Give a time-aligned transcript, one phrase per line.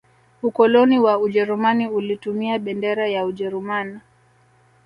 [0.43, 3.99] ukoloni wa ujerumani ulitumia bendera ya ujeruman